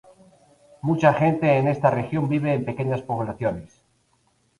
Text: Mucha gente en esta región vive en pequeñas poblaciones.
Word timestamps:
Mucha 0.81 1.13
gente 1.13 1.57
en 1.59 1.67
esta 1.67 1.91
región 1.91 2.27
vive 2.27 2.55
en 2.55 2.65
pequeñas 2.65 3.03
poblaciones. 3.03 3.83